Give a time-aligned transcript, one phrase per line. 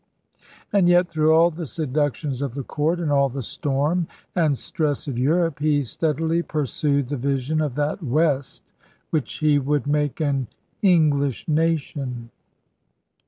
[0.73, 5.07] And yet, through all the seductions of the Court and all the storm and stress
[5.07, 8.73] of Europe, he steadily pursued the vision of that West
[9.11, 10.47] which he would make 'an
[10.83, 12.31] Inglishe nation.'